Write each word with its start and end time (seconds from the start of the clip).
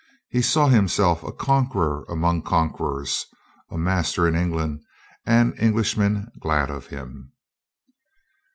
He 0.29 0.41
saw 0.41 0.67
himself 0.67 1.21
a 1.23 1.31
conqueror 1.31 2.05
among 2.09 2.41
the 2.41 2.49
con 2.49 2.73
querors, 2.73 3.25
a 3.69 3.77
master 3.77 4.27
in 4.27 4.35
England 4.35 4.81
and 5.27 5.53
Englishmen 5.59 6.31
glad 6.39 6.71
of 6.71 6.87
him. 6.87 7.33